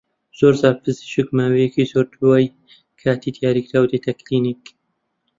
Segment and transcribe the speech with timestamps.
[0.39, 2.45] زۆرجار پزیشک ماوەیەکی زۆر دوای
[3.01, 4.63] کاتی دیاریکراو دێتە کلینیک